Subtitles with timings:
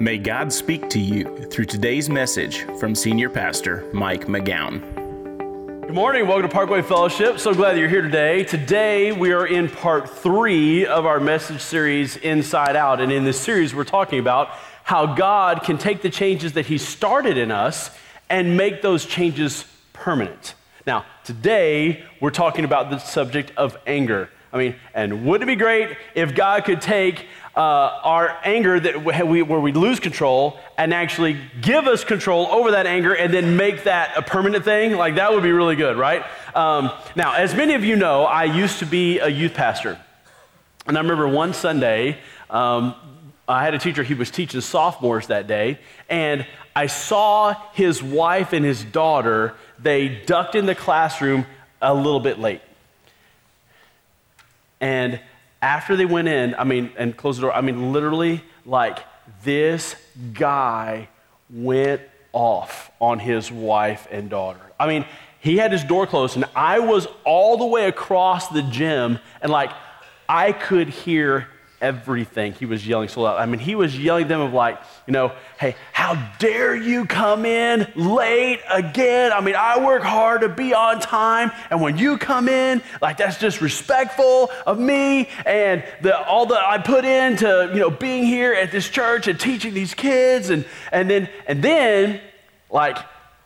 [0.00, 4.80] May God speak to you through today's message from Senior Pastor Mike McGowan.
[5.82, 6.26] Good morning.
[6.26, 7.38] Welcome to Parkway Fellowship.
[7.38, 8.44] So glad you're here today.
[8.44, 13.02] Today, we are in part three of our message series, Inside Out.
[13.02, 14.48] And in this series, we're talking about
[14.84, 17.90] how God can take the changes that He started in us
[18.30, 20.54] and make those changes permanent.
[20.86, 24.30] Now, today, we're talking about the subject of anger.
[24.52, 29.04] I mean, and wouldn't it be great if God could take uh, our anger that
[29.26, 33.56] we, where we lose control and actually give us control over that anger and then
[33.56, 34.96] make that a permanent thing?
[34.96, 36.24] Like, that would be really good, right?
[36.54, 39.98] Um, now, as many of you know, I used to be a youth pastor.
[40.86, 42.94] And I remember one Sunday, um,
[43.46, 45.78] I had a teacher, he was teaching sophomores that day,
[46.08, 51.46] and I saw his wife and his daughter, they ducked in the classroom
[51.82, 52.62] a little bit late.
[54.80, 55.20] And
[55.62, 59.00] after they went in, I mean, and closed the door, I mean, literally, like,
[59.44, 59.94] this
[60.32, 61.08] guy
[61.50, 64.60] went off on his wife and daughter.
[64.78, 65.04] I mean,
[65.40, 69.50] he had his door closed, and I was all the way across the gym, and
[69.50, 69.70] like,
[70.28, 71.48] I could hear
[71.80, 72.52] everything.
[72.52, 73.38] He was yelling so loud.
[73.38, 77.44] I mean, he was yelling them of like, you know, hey, how dare you come
[77.46, 79.32] in late again?
[79.32, 83.16] I mean, I work hard to be on time, and when you come in, like
[83.16, 88.52] that's disrespectful of me and the, all that I put into, you know, being here
[88.52, 92.20] at this church and teaching these kids, and and then and then,
[92.70, 92.98] like,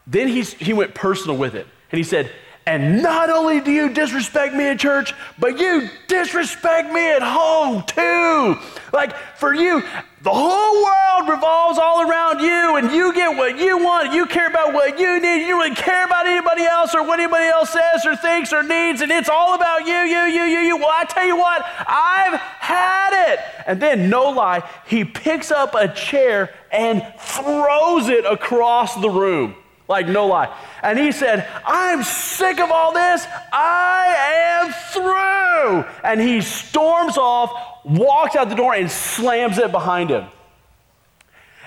[0.06, 2.30] then he's he went personal with it, and he said,
[2.66, 7.82] and not only do you disrespect me at church, but you disrespect me at home
[7.82, 8.56] too.
[8.92, 9.82] Like for you,
[10.22, 14.14] the whole world revolves all around you, and you get what you want.
[14.14, 15.42] You care about what you need.
[15.42, 18.62] You don't really care about anybody else or what anybody else says or thinks or
[18.62, 20.76] needs, and it's all about you, you, you, you, you.
[20.78, 23.40] Well, I tell you what, I've had it.
[23.66, 29.54] And then, no lie, he picks up a chair and throws it across the room.
[29.86, 30.48] Like, no lie.
[30.82, 33.26] And he said, I'm sick of all this.
[33.52, 35.84] I am through.
[36.02, 37.52] And he storms off,
[37.84, 40.24] walks out the door, and slams it behind him.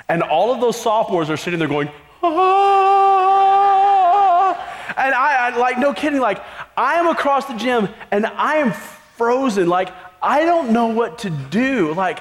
[0.09, 1.89] And all of those sophomores are sitting there going,
[2.23, 2.87] ah.
[4.97, 6.43] And I, I, like, no kidding, like,
[6.75, 9.67] I am across the gym and I am frozen.
[9.67, 9.89] Like,
[10.23, 11.93] I don't know what to do.
[11.93, 12.19] Like,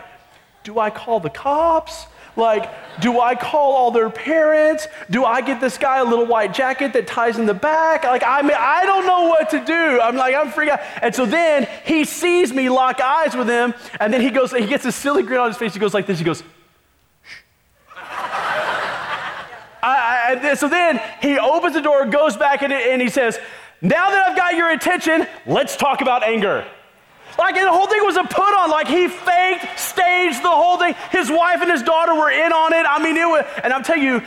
[0.63, 2.07] do I call the cops?
[2.37, 4.89] Like, do I call all their parents?
[5.11, 8.05] Do I get this guy a little white jacket that ties in the back?
[8.05, 10.01] Like, I mean, I don't know what to do.
[10.01, 10.81] I'm like, I'm freaking out.
[11.03, 14.67] And so then he sees me lock eyes with him, and then he goes, he
[14.67, 15.73] gets a silly grin on his face.
[15.73, 16.19] He goes like this.
[16.19, 16.43] He goes,
[19.83, 23.39] I, I, so then he opens the door, goes back, and, and he says,
[23.81, 26.67] Now that I've got your attention, let's talk about anger.
[27.39, 28.71] Like the whole thing was a put on.
[28.71, 30.95] Like he faked, staged the whole thing.
[31.11, 32.87] His wife and his daughter were in on it.
[32.89, 34.23] I mean, it was, and I'm telling you,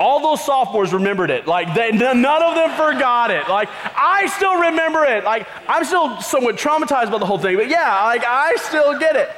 [0.00, 1.46] all those sophomores remembered it.
[1.46, 3.48] Like they, none of them forgot it.
[3.48, 5.24] Like I still remember it.
[5.24, 7.56] Like I'm still somewhat traumatized by the whole thing.
[7.56, 9.30] But yeah, like I still get it.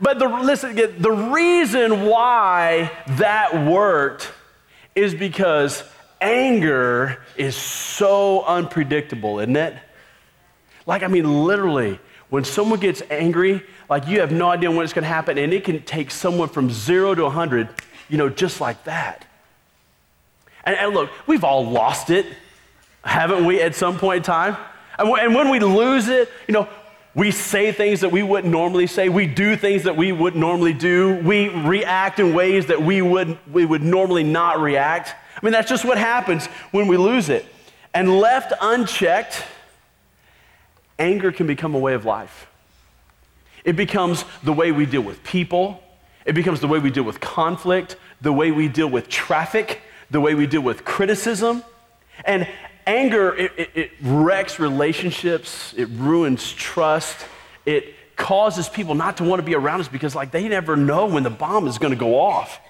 [0.00, 4.32] But the, listen, the reason why that worked
[4.94, 5.84] is because
[6.20, 9.74] anger is so unpredictable, isn't it?
[10.86, 14.92] Like, I mean, literally, when someone gets angry, like you have no idea when it's
[14.92, 17.68] going to happen, and it can take someone from zero to 100,
[18.08, 19.26] you know, just like that.
[20.64, 22.26] And, and look, we've all lost it,
[23.02, 24.56] haven't we, at some point in time?
[24.98, 26.68] And, and when we lose it, you know,
[27.14, 29.08] we say things that we wouldn't normally say.
[29.08, 31.16] We do things that we wouldn't normally do.
[31.24, 35.14] We react in ways that we would, we would normally not react.
[35.36, 37.44] I mean, that's just what happens when we lose it.
[37.92, 39.42] And left unchecked,
[41.00, 42.46] anger can become a way of life.
[43.64, 45.82] It becomes the way we deal with people,
[46.24, 50.20] it becomes the way we deal with conflict, the way we deal with traffic, the
[50.20, 51.64] way we deal with criticism.
[52.24, 52.46] And
[52.86, 57.26] anger, it, it, it wrecks relationships, it ruins trust,
[57.64, 61.06] it causes people not to want to be around us because like they never know
[61.06, 62.60] when the bomb is going to go off.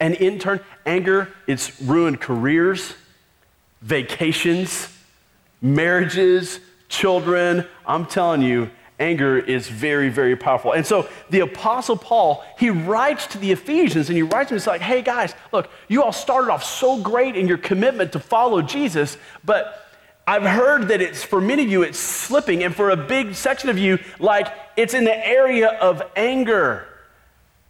[0.00, 2.94] And in turn, anger, it's ruined careers,
[3.82, 4.88] vacations,
[5.60, 7.66] marriages, children.
[7.86, 10.72] I'm telling you, anger is very, very powerful.
[10.72, 14.60] And so the Apostle Paul, he writes to the Ephesians and he writes to them,
[14.60, 18.20] he's like, hey guys, look, you all started off so great in your commitment to
[18.20, 19.84] follow Jesus, but
[20.26, 23.70] I've heard that it's for many of you, it's slipping, and for a big section
[23.70, 26.86] of you, like it's in the area of anger.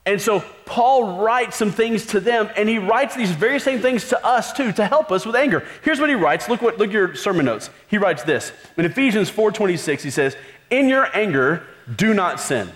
[0.09, 4.09] And so Paul writes some things to them, and he writes these very same things
[4.09, 5.67] to us too, to help us with anger.
[5.83, 6.49] Here's what he writes.
[6.49, 7.69] Look what look your sermon notes.
[7.89, 8.51] He writes this.
[8.79, 10.35] In Ephesians 4:26, he says,
[10.71, 11.63] In your anger,
[11.95, 12.73] do not sin.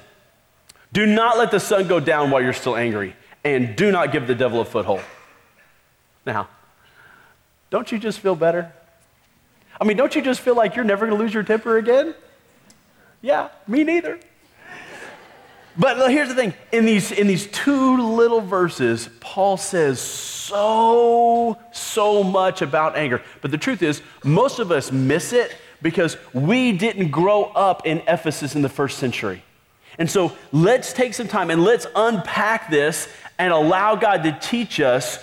[0.93, 4.27] Do not let the sun go down while you're still angry, and do not give
[4.27, 5.01] the devil a foothold.
[6.27, 6.49] Now,
[7.71, 8.71] don't you just feel better?
[9.81, 12.15] I mean, don't you just feel like you're never going to lose your temper again?
[13.23, 14.21] Yeah, me neither.
[15.77, 22.23] But here's the thing in these, in these two little verses, Paul says so, so
[22.23, 23.23] much about anger.
[23.41, 28.03] But the truth is, most of us miss it because we didn't grow up in
[28.07, 29.43] Ephesus in the first century.
[29.99, 33.09] And so let's take some time and let's unpack this
[33.39, 35.19] and allow God to teach us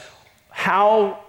[0.49, 1.19] how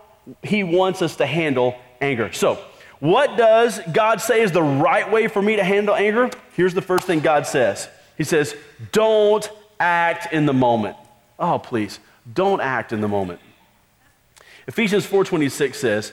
[0.43, 2.33] He wants us to handle anger.
[2.33, 2.59] So,
[3.01, 6.31] what does God say is the right way for me to handle anger?
[6.55, 7.89] Here's the first thing God says
[8.21, 8.55] He says,
[8.93, 9.51] Don't
[9.81, 10.95] act in the moment.
[11.39, 12.01] Oh, please,
[12.31, 13.41] don't act in the moment.
[14.67, 16.13] Ephesians 4:26 says,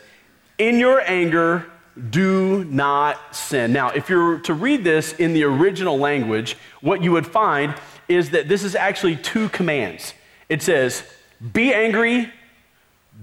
[0.58, 1.66] "In your anger
[2.10, 7.12] do not sin." Now, if you're to read this in the original language, what you
[7.12, 7.76] would find
[8.08, 10.14] is that this is actually two commands.
[10.48, 11.04] It says,
[11.52, 12.32] "Be angry,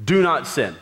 [0.05, 0.77] do not sin."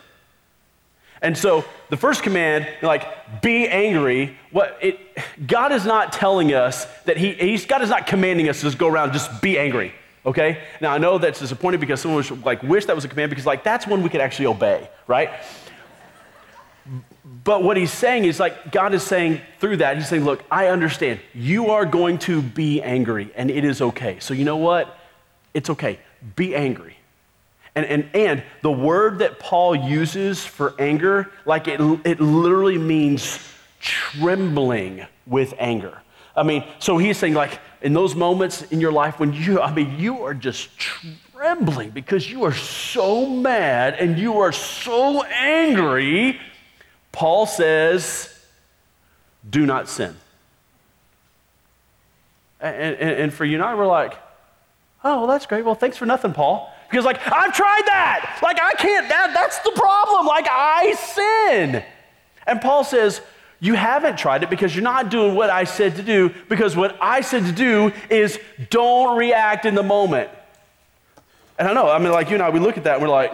[1.23, 4.99] And so the first command, like, be angry, what it,
[5.47, 8.77] God is not telling us that he, he's, God is not commanding us to just
[8.77, 9.95] go around just be angry,
[10.27, 10.61] okay?
[10.81, 13.47] Now I know that's disappointing because someone would like wish that was a command because
[13.47, 15.31] like that's one we could actually obey, right?
[17.45, 20.67] But what he's saying is like God is saying through that, he's saying, look, I
[20.67, 21.21] understand.
[21.35, 24.19] You are going to be angry and it is okay.
[24.19, 24.99] So you know what?
[25.55, 26.01] It's okay.
[26.35, 26.97] Be angry.
[27.75, 33.39] And, and, and the word that Paul uses for anger, like it, it literally means
[33.81, 35.99] trembling with anger.
[36.37, 39.73] I mean, so he's saying, like, in those moments in your life when you, I
[39.73, 46.41] mean, you are just trembling because you are so mad and you are so angry,
[47.11, 48.33] Paul says,
[49.49, 50.15] do not sin.
[52.61, 54.15] And, and, and for you and I, we're like,
[55.03, 55.65] oh, well, that's great.
[55.65, 56.73] Well, thanks for nothing, Paul.
[56.93, 58.39] Because, like, I've tried that.
[58.43, 60.27] Like, I can't, that, that's the problem.
[60.27, 61.83] Like, I sin.
[62.47, 63.23] And Paul says,
[63.61, 66.99] You haven't tried it because you're not doing what I said to do, because what
[67.01, 70.29] I said to do is don't react in the moment.
[71.59, 73.09] And I know, I mean, like you and I, we look at that and we're
[73.09, 73.33] like,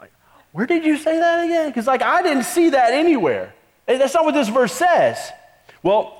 [0.00, 0.10] like
[0.52, 1.68] Where did you say that again?
[1.68, 3.52] Because, like, I didn't see that anywhere.
[3.84, 5.18] That's not what this verse says.
[5.82, 6.16] Well,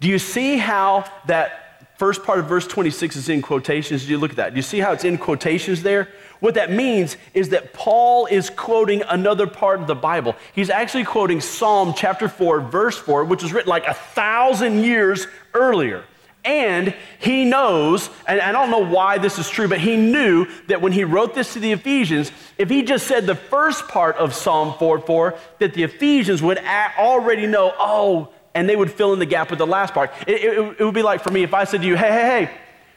[0.00, 1.63] do you see how that
[1.96, 4.02] first part of verse 26 is in quotations.
[4.02, 4.50] Did you look at that?
[4.50, 6.08] Do you see how it's in quotations there?
[6.40, 10.36] What that means is that Paul is quoting another part of the Bible.
[10.54, 15.26] He's actually quoting Psalm chapter 4, verse 4, which was written like a thousand years
[15.54, 16.04] earlier.
[16.44, 20.82] And he knows, and I don't know why this is true, but he knew that
[20.82, 24.34] when he wrote this to the Ephesians, if he just said the first part of
[24.34, 26.58] Psalm 4 4, that the Ephesians would
[26.98, 30.12] already know, oh, and they would fill in the gap with the last part.
[30.26, 32.44] It, it, it, would be like for me if I said to you, hey, hey,
[32.44, 32.50] hey,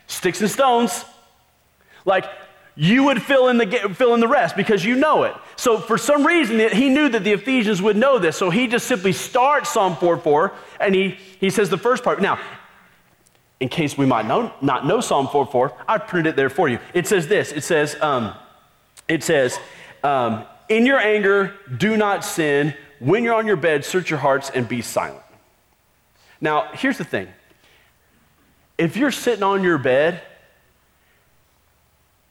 [0.05, 1.03] sticks and stones.
[2.05, 2.25] Like
[2.75, 3.65] you would fill in the
[3.95, 5.35] fill in the rest because you know it.
[5.55, 8.37] So for some reason he knew that the Ephesians would know this.
[8.37, 12.21] So he just simply starts Psalm 4:4 and he he says the first part.
[12.21, 12.39] Now,
[13.59, 16.79] in case we might know, not know Psalm 4:4, I printed it there for you.
[16.93, 17.51] It says this.
[17.51, 18.35] It says um,
[19.07, 19.59] it says
[20.03, 22.75] um, in your anger do not sin.
[22.99, 25.21] When you're on your bed, search your hearts and be silent.
[26.39, 27.27] Now, here's the thing
[28.77, 30.21] if you're sitting on your bed,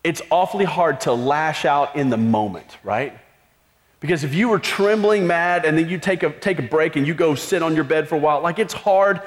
[0.04, 3.18] it's awfully hard to lash out in the moment, right?
[3.98, 7.06] Because if you were trembling mad and then you take a, take a break and
[7.06, 9.20] you go sit on your bed for a while, like it's hard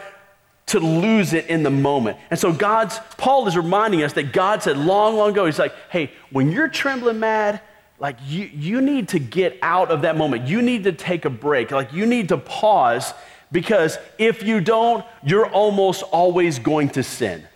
[0.67, 2.17] to lose it in the moment.
[2.29, 5.73] And so God's, Paul is reminding us that God said long, long ago, he's like,
[5.89, 7.61] hey, when you're trembling mad,
[7.99, 10.47] like you, you need to get out of that moment.
[10.47, 11.71] You need to take a break.
[11.71, 13.13] Like you need to pause
[13.51, 17.47] because if you don't, you're almost always going to sin.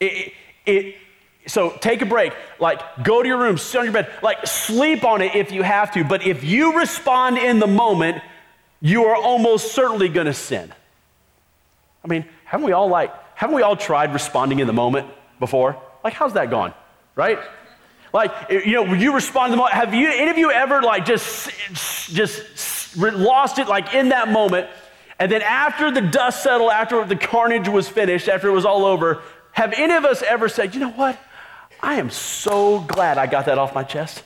[0.00, 0.32] It,
[0.66, 0.96] it,
[1.46, 2.32] so take a break.
[2.58, 4.10] Like, go to your room, sit on your bed.
[4.22, 6.04] Like, sleep on it if you have to.
[6.04, 8.22] But if you respond in the moment,
[8.80, 10.72] you are almost certainly going to sin.
[12.04, 15.08] I mean, haven't we all like, haven't we all tried responding in the moment
[15.40, 15.80] before?
[16.02, 16.74] Like, how's that gone?
[17.14, 17.38] Right?
[18.12, 21.04] Like, you know, you respond to the moment, have you, any of you ever like
[21.04, 21.50] just,
[22.12, 24.68] just lost it like in that moment?
[25.18, 28.84] And then after the dust settled, after the carnage was finished, after it was all
[28.84, 31.18] over, have any of us ever said, you know what?
[31.80, 34.22] I am so glad I got that off my chest.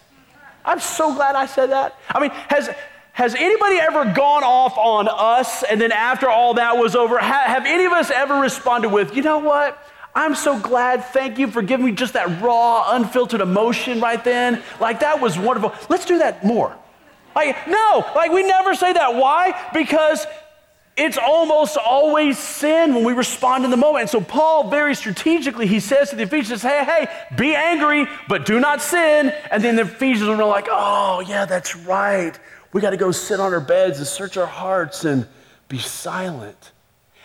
[0.65, 1.99] I'm so glad I said that.
[2.09, 2.71] I mean, has,
[3.13, 7.45] has anybody ever gone off on us and then after all that was over, ha,
[7.47, 9.79] have any of us ever responded with, you know what?
[10.15, 11.05] I'm so glad.
[11.05, 14.63] Thank you for giving me just that raw, unfiltered emotion right then.
[14.81, 15.73] Like, that was wonderful.
[15.89, 16.77] Let's do that more.
[17.37, 19.15] Like, no, like, we never say that.
[19.15, 19.69] Why?
[19.73, 20.27] Because
[20.99, 24.03] it's almost always sin when we respond in the moment.
[24.03, 28.45] And so Paul very strategically he says to the Ephesians, "Hey, hey, be angry, but
[28.45, 32.37] do not sin." And then the Ephesians are like, "Oh, yeah, that's right.
[32.73, 35.27] We got to go sit on our beds and search our hearts and
[35.69, 36.73] be silent."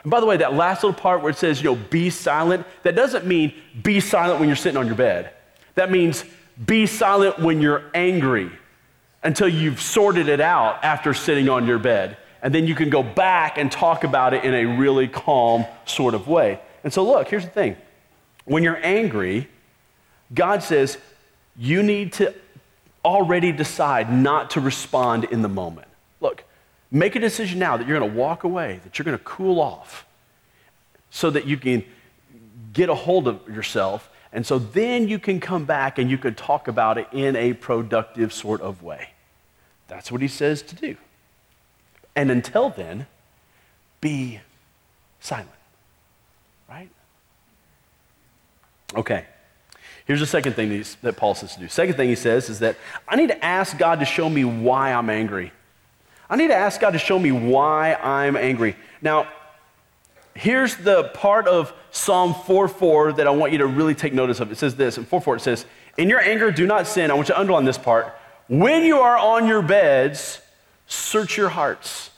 [0.03, 2.65] And by the way, that last little part where it says, you know, be silent,
[2.83, 5.31] that doesn't mean be silent when you're sitting on your bed.
[5.75, 6.25] That means
[6.63, 8.51] be silent when you're angry
[9.23, 13.01] until you've sorted it out after sitting on your bed and then you can go
[13.01, 16.59] back and talk about it in a really calm sort of way.
[16.83, 17.77] And so, look, here's the thing
[18.45, 19.47] when you're angry,
[20.33, 20.97] God says
[21.55, 22.33] you need to
[23.05, 25.87] already decide not to respond in the moment.
[26.19, 26.43] Look,
[26.91, 29.61] make a decision now that you're going to walk away, that you're going to cool
[29.61, 30.05] off,
[31.09, 31.85] so that you can
[32.73, 34.09] get a hold of yourself.
[34.33, 37.53] And so then you can come back and you can talk about it in a
[37.53, 39.11] productive sort of way.
[39.87, 40.97] That's what he says to do.
[42.15, 43.07] And until then,
[44.01, 44.39] be
[45.19, 45.49] silent.
[46.69, 46.89] Right?
[48.95, 49.25] Okay.
[50.05, 51.67] Here's the second thing that Paul says to do.
[51.69, 52.75] Second thing he says is that
[53.07, 55.51] I need to ask God to show me why I'm angry.
[56.29, 58.75] I need to ask God to show me why I'm angry.
[59.01, 59.27] Now,
[60.35, 64.51] here's the part of Psalm 4:4 that I want you to really take notice of.
[64.51, 65.65] It says this in 4:4 it says,
[65.95, 68.13] "In your anger do not sin." I want you to underline this part.
[68.47, 70.41] When you are on your beds,
[70.93, 72.11] Search your hearts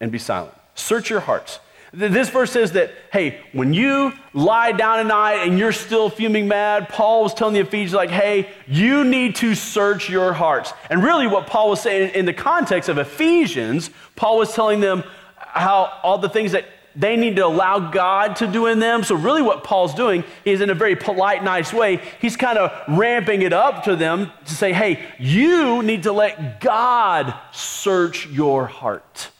[0.00, 0.54] and be silent.
[0.74, 1.60] Search your hearts.
[1.94, 6.46] This verse says that, hey, when you lie down at night and you're still fuming
[6.46, 10.74] mad, Paul was telling the Ephesians, like, hey, you need to search your hearts.
[10.90, 15.02] And really, what Paul was saying in the context of Ephesians, Paul was telling them
[15.36, 16.66] how all the things that
[17.00, 19.02] they need to allow God to do in them.
[19.04, 22.72] So, really, what Paul's doing is in a very polite, nice way, he's kind of
[22.88, 28.66] ramping it up to them to say, hey, you need to let God search your
[28.66, 29.30] heart.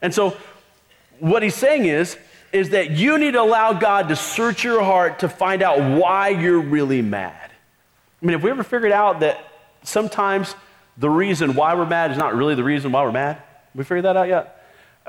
[0.00, 0.34] And so,
[1.18, 2.16] what he's saying is,
[2.52, 6.30] is that you need to allow God to search your heart to find out why
[6.30, 7.50] you're really mad.
[8.22, 9.44] I mean, have we ever figured out that
[9.82, 10.54] sometimes
[10.96, 13.36] the reason why we're mad is not really the reason why we're mad?
[13.36, 13.44] Have
[13.74, 14.59] we figured that out yet?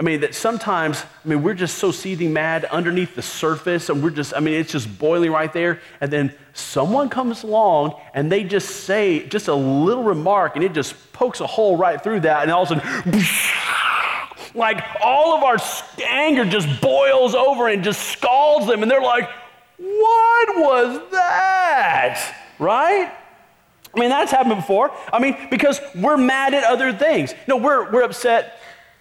[0.02, 4.02] I mean, that sometimes, I mean, we're just so seething mad underneath the surface, and
[4.02, 5.80] we're just, I mean, it's just boiling right there.
[6.02, 10.74] And then someone comes along and they just say just a little remark, and it
[10.74, 13.22] just pokes a hole right through that, and all of a sudden,
[14.56, 15.58] like all of our
[16.04, 19.30] anger just boils over and just scalds them, and they're like,
[19.78, 22.36] what was that?
[22.58, 23.14] Right?
[23.94, 24.90] I mean, that's happened before.
[25.14, 27.36] I mean, because we're mad at other things.
[27.46, 28.58] Know, we're, we're upset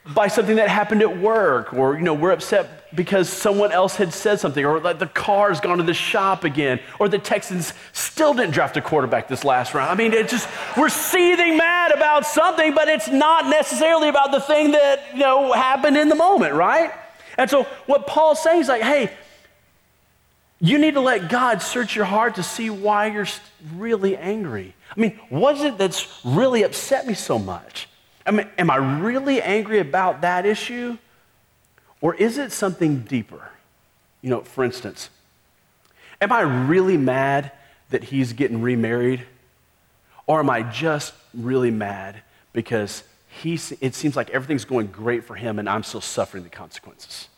[0.07, 4.12] by something that happened at work, or you know, we're upset because someone else had
[4.12, 8.35] said something, or like the car's gone to the shop again, or the Texans still
[8.35, 9.90] didn't draft a quarterback this last round.
[9.90, 14.40] I mean, it just we're seething mad about something, but it's not necessarily about the
[14.40, 16.92] thing that you know happened in the moment, right?
[17.37, 19.11] And so what Paul's saying is like, hey,
[20.61, 23.26] you need to let God search your heart to see why you're
[23.75, 24.75] really angry.
[24.97, 27.88] I mean, what is it that's really upset me so much?
[28.27, 30.99] I mean, am I really angry about that issue?
[32.00, 33.50] Or is it something deeper?
[34.23, 35.11] You know, for instance,
[36.21, 37.53] am I really mad
[37.91, 39.27] that he's getting remarried?
[40.27, 42.23] Or am I just really mad
[42.53, 46.50] because he, it seems like everything's going great for him and I'm still suffering the
[46.50, 47.29] consequences?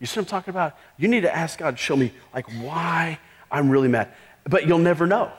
[0.00, 0.76] You see what I'm talking about?
[0.96, 3.18] You need to ask God to show me, like, why
[3.50, 4.08] I'm really mad.
[4.44, 5.30] But you'll never know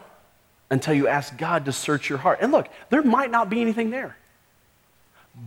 [0.69, 2.39] until you ask God to search your heart.
[2.41, 4.15] And look, there might not be anything there,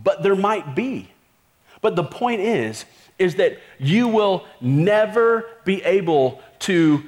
[0.03, 1.09] but there might be.
[1.81, 2.85] But the point is,
[3.17, 7.03] is that you will never be able to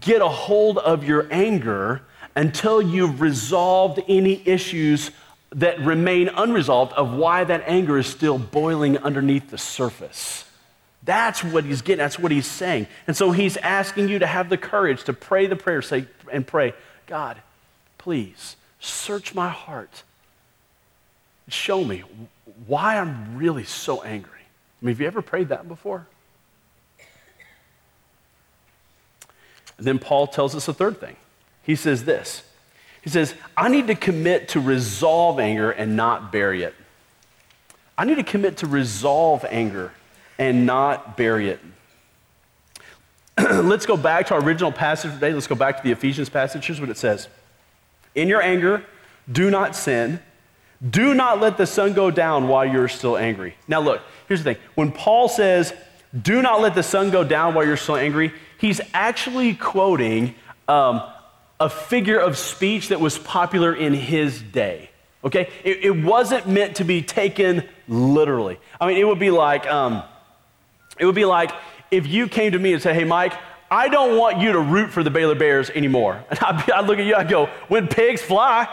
[0.00, 2.02] get a hold of your anger
[2.34, 5.10] until you've resolved any issues
[5.50, 10.44] that remain unresolved of why that anger is still boiling underneath the surface.
[11.02, 12.86] That's what he's getting, that's what he's saying.
[13.06, 16.46] And so he's asking you to have the courage to pray the prayer say, and
[16.46, 16.74] pray,
[17.06, 17.42] God,
[18.02, 20.02] please search my heart.
[21.48, 22.02] Show me
[22.66, 24.40] why I'm really so angry.
[24.40, 26.06] I mean, have you ever prayed that before?
[29.78, 31.16] And then Paul tells us a third thing.
[31.62, 32.42] He says this
[33.02, 36.74] He says, I need to commit to resolve anger and not bury it.
[37.96, 39.92] I need to commit to resolve anger
[40.38, 41.60] and not bury it.
[43.38, 45.32] Let's go back to our original passage today.
[45.32, 46.66] Let's go back to the Ephesians passage.
[46.66, 47.28] Here's what it says.
[48.14, 48.84] In your anger,
[49.30, 50.20] do not sin.
[50.88, 53.54] Do not let the sun go down while you're still angry.
[53.68, 54.62] Now, look, here's the thing.
[54.74, 55.72] When Paul says,
[56.20, 60.34] do not let the sun go down while you're still angry, he's actually quoting
[60.68, 61.02] um,
[61.60, 64.90] a figure of speech that was popular in his day.
[65.24, 65.48] Okay?
[65.62, 68.58] It, it wasn't meant to be taken literally.
[68.80, 70.02] I mean, it would be like, um,
[70.98, 71.52] it would be like
[71.92, 73.34] if you came to me and said, hey, Mike,
[73.72, 76.22] I don't want you to root for the Baylor Bears anymore.
[76.28, 78.68] And I'd, I'd look at you, I'd go, when pigs fly.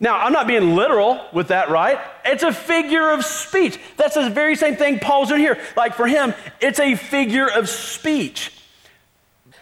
[0.00, 1.98] Now, I'm not being literal with that, right?
[2.24, 3.78] It's a figure of speech.
[3.96, 5.58] That's the very same thing Paul's doing here.
[5.76, 8.52] Like for him, it's a figure of speech.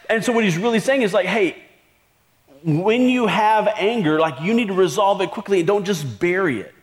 [0.09, 1.57] And so what he's really saying is like, hey,
[2.63, 6.61] when you have anger, like you need to resolve it quickly and don't just bury
[6.61, 6.73] it.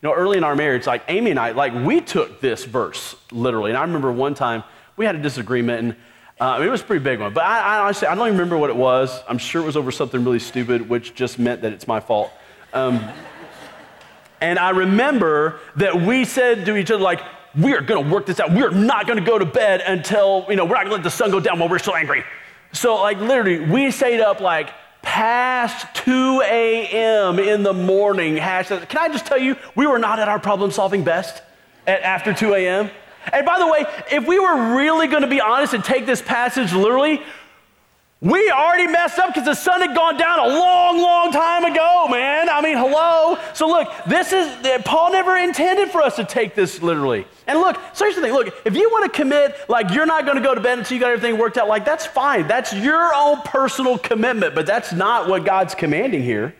[0.00, 3.14] You know, early in our marriage, like Amy and I, like we took this verse
[3.30, 3.70] literally.
[3.70, 4.64] And I remember one time
[4.96, 5.96] we had a disagreement and
[6.40, 7.32] uh, it was a pretty big one.
[7.32, 9.22] But I, I honestly, I don't even remember what it was.
[9.28, 12.32] I'm sure it was over something really stupid, which just meant that it's my fault.
[12.72, 13.04] Um,
[14.40, 17.20] and I remember that we said to each other, like,
[17.54, 18.50] we are going to work this out.
[18.50, 20.96] We are not going to go to bed until, you know, we're not going to
[20.96, 22.24] let the sun go down while we're still angry.
[22.72, 24.70] So, like, literally, we stayed up like
[25.02, 27.38] past 2 a.m.
[27.38, 28.36] in the morning.
[28.36, 31.42] Can I just tell you, we were not at our problem solving best
[31.86, 32.90] at after 2 a.m.
[33.32, 36.22] And by the way, if we were really going to be honest and take this
[36.22, 37.22] passage literally,
[38.20, 42.06] we already messed up because the sun had gone down a long, long time ago,
[42.08, 42.48] man.
[42.48, 43.36] I mean, hello.
[43.52, 44.48] So look, this is
[44.84, 47.26] Paul never intended for us to take this literally.
[47.48, 48.32] And look, so here's the thing.
[48.32, 50.94] Look, if you want to commit, like you're not going to go to bed until
[50.94, 52.46] you got everything worked out, like that's fine.
[52.46, 56.54] That's your own personal commitment, but that's not what God's commanding here.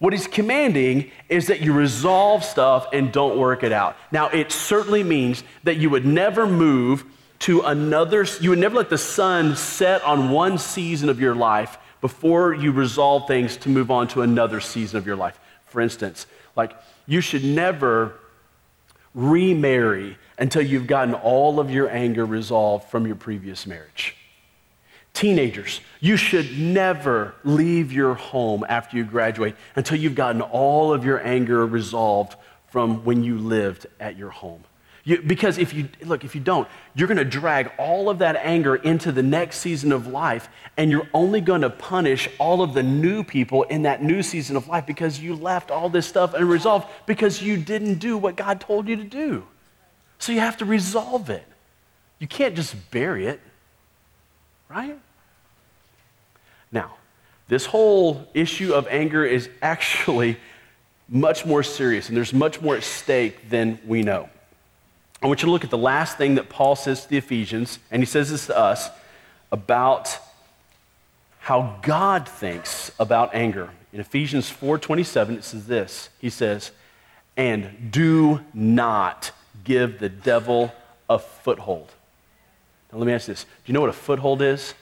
[0.00, 3.96] What he's commanding is that you resolve stuff and don't work it out.
[4.10, 7.04] Now, it certainly means that you would never move
[7.40, 11.76] to another, you would never let the sun set on one season of your life
[12.00, 15.38] before you resolve things to move on to another season of your life.
[15.66, 16.26] For instance,
[16.56, 16.72] like
[17.06, 18.18] you should never
[19.14, 24.16] remarry until you've gotten all of your anger resolved from your previous marriage.
[25.20, 31.04] Teenagers, you should never leave your home after you graduate until you've gotten all of
[31.04, 32.36] your anger resolved
[32.68, 34.64] from when you lived at your home.
[35.04, 38.36] You, because if you, look, if you don't, you're going to drag all of that
[38.36, 40.48] anger into the next season of life,
[40.78, 44.56] and you're only going to punish all of the new people in that new season
[44.56, 48.58] of life because you left all this stuff unresolved because you didn't do what God
[48.58, 49.46] told you to do.
[50.18, 51.44] So you have to resolve it.
[52.18, 53.38] You can't just bury it,
[54.70, 54.98] right?
[56.72, 56.94] Now,
[57.48, 60.38] this whole issue of anger is actually
[61.08, 64.28] much more serious, and there's much more at stake than we know.
[65.22, 67.78] I want you to look at the last thing that Paul says to the Ephesians,
[67.90, 68.88] and he says this to us
[69.52, 70.18] about
[71.40, 73.70] how God thinks about anger.
[73.92, 76.10] In Ephesians 4:27 it says this.
[76.20, 76.70] He says,
[77.36, 79.32] "And do not
[79.64, 80.72] give the devil
[81.08, 81.90] a foothold."
[82.92, 83.44] Now let me ask this.
[83.44, 84.74] Do you know what a foothold is?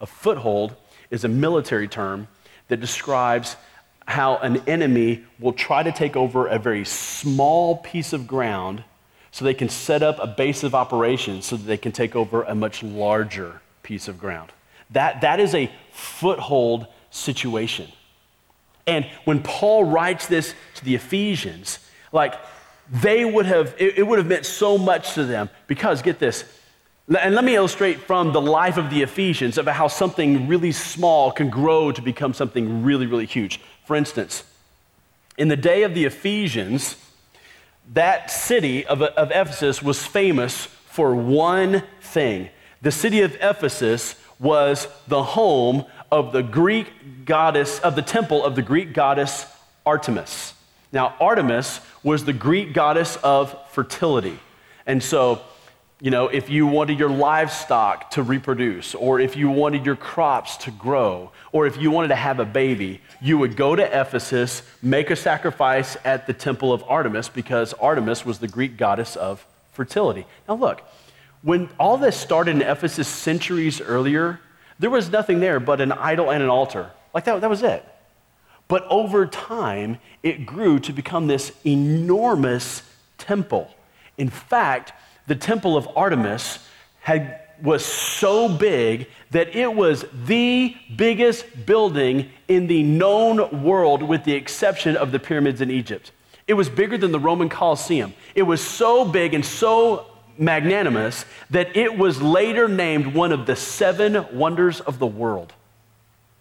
[0.00, 0.76] A foothold
[1.10, 2.28] is a military term
[2.68, 3.56] that describes
[4.06, 8.82] how an enemy will try to take over a very small piece of ground
[9.30, 12.42] so they can set up a base of operations so that they can take over
[12.42, 14.52] a much larger piece of ground.
[14.90, 17.90] That, that is a foothold situation.
[18.86, 21.78] And when Paul writes this to the Ephesians,
[22.12, 22.34] like
[22.90, 26.44] they would have, it, it would have meant so much to them because, get this,
[27.18, 31.32] and let me illustrate from the life of the Ephesians about how something really small
[31.32, 33.60] can grow to become something really, really huge.
[33.84, 34.44] For instance,
[35.36, 36.96] in the day of the Ephesians,
[37.94, 42.48] that city of, of Ephesus was famous for one thing.
[42.82, 48.54] The city of Ephesus was the home of the Greek goddess, of the temple of
[48.54, 49.46] the Greek goddess
[49.84, 50.54] Artemis.
[50.92, 54.38] Now, Artemis was the Greek goddess of fertility.
[54.86, 55.42] And so
[56.00, 60.56] you know, if you wanted your livestock to reproduce, or if you wanted your crops
[60.58, 64.62] to grow, or if you wanted to have a baby, you would go to Ephesus,
[64.82, 69.46] make a sacrifice at the temple of Artemis, because Artemis was the Greek goddess of
[69.72, 70.24] fertility.
[70.48, 70.82] Now, look,
[71.42, 74.40] when all this started in Ephesus centuries earlier,
[74.78, 76.90] there was nothing there but an idol and an altar.
[77.12, 77.84] Like that, that was it.
[78.68, 82.82] But over time, it grew to become this enormous
[83.18, 83.68] temple.
[84.16, 84.92] In fact,
[85.30, 86.58] the temple of Artemis
[86.98, 94.24] had, was so big that it was the biggest building in the known world, with
[94.24, 96.10] the exception of the pyramids in Egypt.
[96.48, 98.12] It was bigger than the Roman Colosseum.
[98.34, 103.54] It was so big and so magnanimous that it was later named one of the
[103.54, 105.52] seven wonders of the world.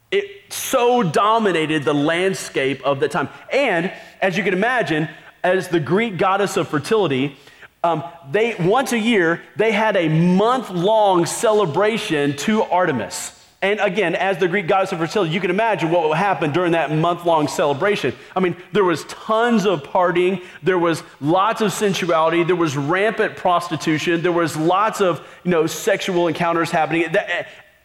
[0.10, 3.30] It so dominated the landscape of the time.
[3.54, 5.10] And as you can imagine,
[5.44, 7.38] as the Greek goddess of fertility,
[7.84, 13.36] um, they once a year they had a month long celebration to Artemis.
[13.62, 16.72] And again, as the Greek goddess of fertility, you can imagine what would happen during
[16.72, 18.16] that month long celebration.
[18.34, 23.36] I mean, there was tons of partying, there was lots of sensuality, there was rampant
[23.36, 27.14] prostitution, there was lots of you know, sexual encounters happening.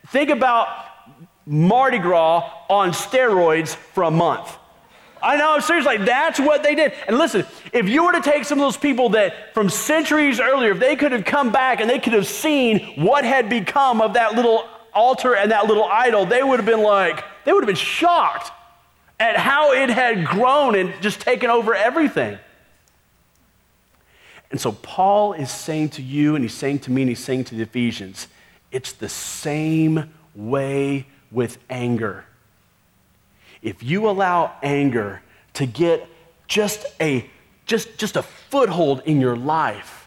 [0.09, 0.69] Think about
[1.45, 4.57] Mardi Gras on steroids for a month.
[5.25, 6.93] I know, seriously, that's what they did.
[7.09, 10.73] And listen, if you were to take some of those people that from centuries earlier,
[10.73, 14.15] if they could have come back and they could have seen what had become of
[14.15, 17.69] that little altar and that little idol, they would have been like, they would have
[17.69, 18.53] been shocked
[19.19, 22.39] at how it had grown and just taken over everything.
[24.51, 27.45] And so Paul is saying to you, and he's saying to me, and he's saying
[27.45, 28.29] to the Ephesians,
[28.71, 32.27] it's the same way with anger.
[33.65, 35.23] If you allow anger
[35.55, 36.07] to get
[36.47, 37.29] just a
[37.67, 40.07] just, just a foothold in your life,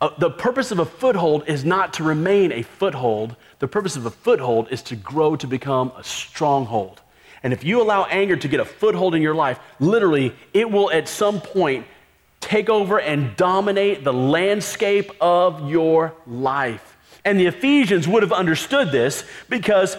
[0.00, 3.34] uh, the purpose of a foothold is not to remain a foothold.
[3.58, 7.00] The purpose of a foothold is to grow to become a stronghold.
[7.42, 10.92] And if you allow anger to get a foothold in your life, literally, it will
[10.92, 11.86] at some point
[12.40, 16.96] take over and dominate the landscape of your life.
[17.24, 19.96] And the Ephesians would have understood this because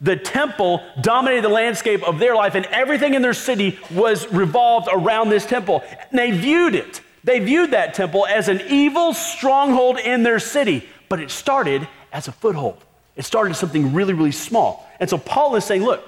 [0.00, 4.88] the temple dominated the landscape of their life, and everything in their city was revolved
[4.92, 5.82] around this temple.
[6.10, 7.00] And they viewed it.
[7.24, 12.28] They viewed that temple as an evil stronghold in their city, but it started as
[12.28, 12.84] a foothold.
[13.16, 14.88] It started as something really, really small.
[15.00, 16.04] And so Paul is saying, look,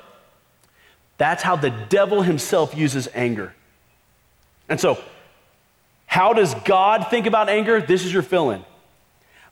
[1.16, 3.54] that's how the devil himself uses anger.
[4.68, 5.02] And so,
[6.06, 7.80] how does God think about anger?
[7.80, 8.64] This is your fill in.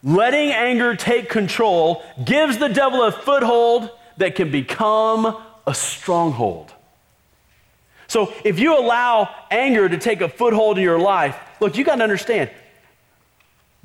[0.03, 6.72] Letting anger take control gives the devil a foothold that can become a stronghold.
[8.09, 11.96] So if you allow anger to take a foothold in your life, look, you got
[11.96, 12.50] to understand,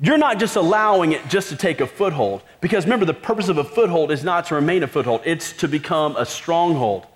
[0.00, 2.42] you're not just allowing it just to take a foothold.
[2.60, 5.68] Because remember, the purpose of a foothold is not to remain a foothold, it's to
[5.68, 7.06] become a stronghold.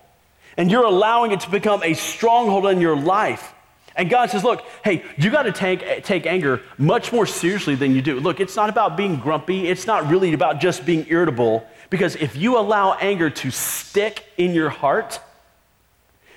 [0.57, 3.53] And you're allowing it to become a stronghold in your life.
[3.97, 7.95] And God says, look, hey, you got to take, take anger much more seriously than
[7.95, 8.21] you do.
[8.21, 9.69] Look, it's not about being grumpy.
[9.69, 11.67] It's not really about just being irritable.
[11.89, 15.19] Because if you allow anger to stick in your heart,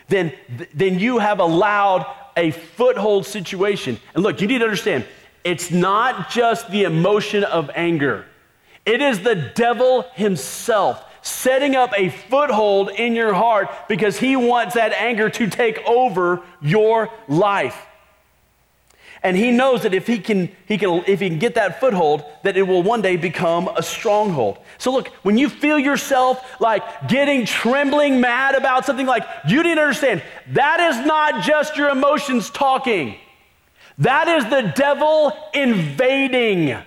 [0.08, 0.32] then,
[0.74, 2.06] then you have allowed
[2.38, 4.00] a foothold situation.
[4.14, 5.06] And look, you need to understand,
[5.44, 8.26] it's not just the emotion of anger.
[8.86, 14.76] It is the devil himself setting up a foothold in your heart because he wants
[14.76, 17.86] that anger to take over your life.
[19.22, 22.24] And he knows that if he can, he can, if he can get that foothold,
[22.44, 24.60] that it will one day become a stronghold.
[24.78, 29.80] So look, when you feel yourself like getting trembling mad about something like you didn't
[29.80, 33.18] understand, that is not just your emotions talking.
[33.98, 36.78] That is the devil invading.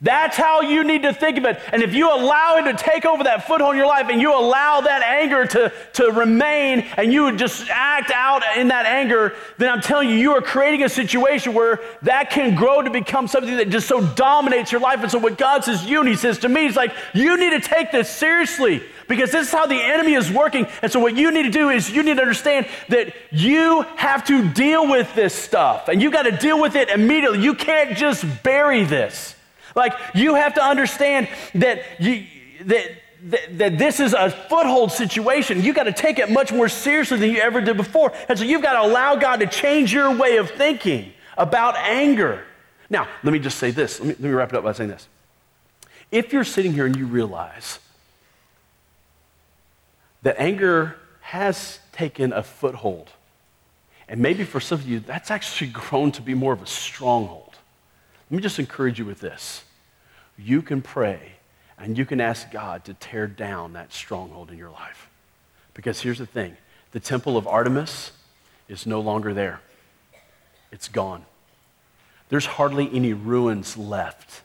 [0.00, 1.58] That's how you need to think of it.
[1.72, 4.36] And if you allow it to take over that foothold in your life and you
[4.36, 9.70] allow that anger to, to remain and you just act out in that anger, then
[9.70, 13.56] I'm telling you, you are creating a situation where that can grow to become something
[13.56, 15.00] that just so dominates your life.
[15.00, 17.36] And so what God says to you, and He says to me, He's like, you
[17.38, 20.66] need to take this seriously because this is how the enemy is working.
[20.82, 24.24] And so what you need to do is you need to understand that you have
[24.26, 27.42] to deal with this stuff and you got to deal with it immediately.
[27.42, 29.33] You can't just bury this.
[29.74, 32.26] Like, you have to understand that, you,
[32.64, 32.86] that,
[33.24, 35.62] that, that this is a foothold situation.
[35.62, 38.12] You've got to take it much more seriously than you ever did before.
[38.28, 42.44] And so you've got to allow God to change your way of thinking about anger.
[42.90, 43.98] Now, let me just say this.
[43.98, 45.08] Let me, let me wrap it up by saying this.
[46.12, 47.80] If you're sitting here and you realize
[50.22, 53.10] that anger has taken a foothold,
[54.08, 57.43] and maybe for some of you, that's actually grown to be more of a stronghold.
[58.30, 59.64] Let me just encourage you with this.
[60.38, 61.32] You can pray
[61.78, 65.08] and you can ask God to tear down that stronghold in your life.
[65.74, 66.56] Because here's the thing
[66.92, 68.12] the temple of Artemis
[68.68, 69.60] is no longer there,
[70.72, 71.24] it's gone.
[72.28, 74.42] There's hardly any ruins left.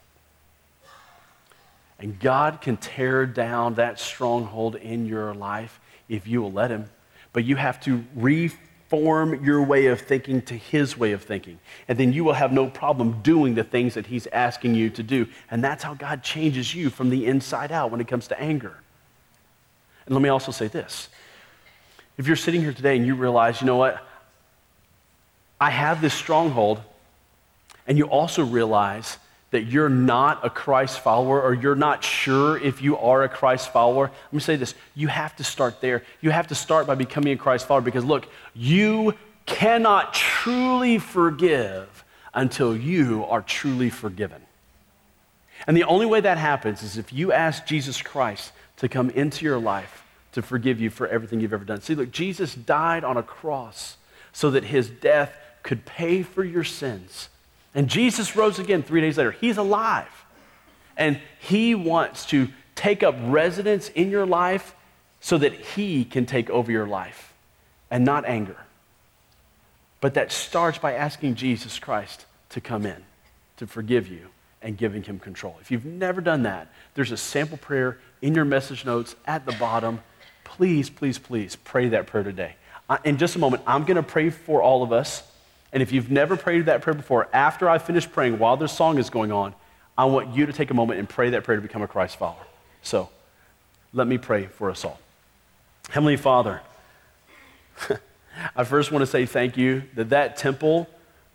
[1.97, 6.85] And God can tear down that stronghold in your life if you will let Him.
[7.33, 8.51] But you have to re
[8.89, 11.59] form your way of thinking to his way of thinking.
[11.87, 15.03] And then you will have no problem doing the things that he's asking you to
[15.03, 15.27] do.
[15.51, 18.75] And that's how God changes you from the inside out when it comes to anger.
[20.05, 21.09] And let me also say this
[22.17, 24.05] if you're sitting here today and you realize, you know what,
[25.61, 26.81] I have this stronghold,
[27.87, 29.17] and you also realize
[29.51, 33.73] that you're not a Christ follower or you're not sure if you are a Christ
[33.73, 34.75] follower, let me say this.
[34.95, 36.03] You have to start there.
[36.21, 42.03] You have to start by becoming a Christ follower because, look, you cannot truly forgive
[42.33, 44.41] until you are truly forgiven.
[45.65, 49.45] And the only way that happens is if you ask Jesus Christ to come into
[49.45, 51.81] your life to forgive you for everything you've ever done.
[51.81, 53.97] See, look, Jesus died on a cross
[54.31, 57.29] so that his death could pay for your sins.
[57.75, 59.31] And Jesus rose again three days later.
[59.31, 60.07] He's alive.
[60.97, 64.75] And he wants to take up residence in your life
[65.19, 67.33] so that he can take over your life
[67.91, 68.57] and not anger.
[70.01, 73.03] But that starts by asking Jesus Christ to come in,
[73.57, 74.27] to forgive you,
[74.61, 75.57] and giving him control.
[75.61, 79.53] If you've never done that, there's a sample prayer in your message notes at the
[79.53, 80.01] bottom.
[80.43, 82.55] Please, please, please pray that prayer today.
[83.05, 85.23] In just a moment, I'm going to pray for all of us.
[85.71, 88.97] And if you've never prayed that prayer before, after I finish praying, while this song
[88.97, 89.53] is going on,
[89.97, 92.17] I want you to take a moment and pray that prayer to become a Christ
[92.17, 92.45] follower.
[92.81, 93.09] So
[93.93, 94.99] let me pray for us all.
[95.89, 96.61] Heavenly Father,
[98.55, 100.87] I first want to say thank you that that temple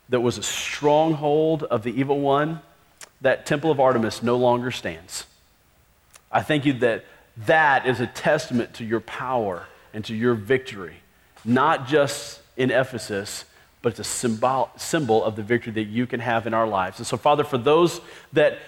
[0.08, 2.60] that was a stronghold of the evil one,
[3.20, 5.26] that temple of Artemis no longer stands.
[6.30, 7.04] I thank you that
[7.36, 10.96] that is a testament to your power and to your victory,
[11.44, 13.44] not just in Ephesus,
[13.84, 16.98] but it's a symbol, symbol of the victory that you can have in our lives.
[16.98, 18.00] And so, Father, for those
[18.32, 18.58] that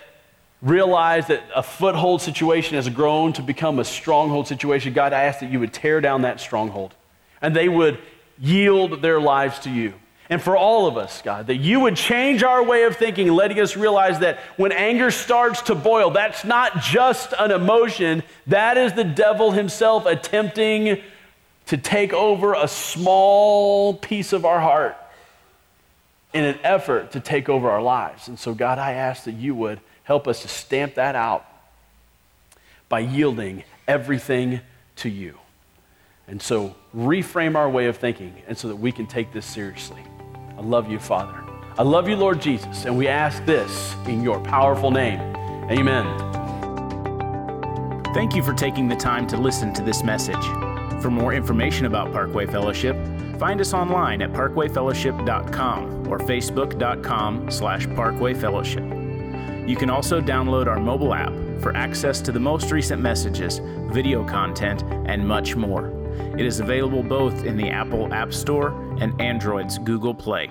[0.60, 5.40] realize that a foothold situation has grown to become a stronghold situation, God, I ask
[5.40, 6.94] that you would tear down that stronghold
[7.40, 7.98] and they would
[8.38, 9.94] yield their lives to you.
[10.28, 13.58] And for all of us, God, that you would change our way of thinking, letting
[13.58, 18.92] us realize that when anger starts to boil, that's not just an emotion, that is
[18.92, 21.00] the devil himself attempting
[21.66, 24.98] to take over a small piece of our heart
[26.32, 28.28] in an effort to take over our lives.
[28.28, 31.46] And so, God, I ask that you would help us to stamp that out
[32.88, 34.60] by yielding everything
[34.96, 35.38] to you.
[36.28, 40.02] And so, reframe our way of thinking, and so that we can take this seriously.
[40.56, 41.42] I love you, Father.
[41.78, 45.20] I love you, Lord Jesus, and we ask this in your powerful name.
[45.70, 46.04] Amen.
[48.14, 50.44] Thank you for taking the time to listen to this message.
[51.02, 52.96] For more information about Parkway Fellowship,
[53.38, 59.68] find us online at parkwayfellowship.com or facebook.com slash parkwayfellowship.
[59.68, 63.60] You can also download our mobile app for access to the most recent messages,
[63.92, 65.88] video content, and much more.
[66.38, 68.68] It is available both in the Apple App Store
[69.00, 70.50] and Android's Google Play.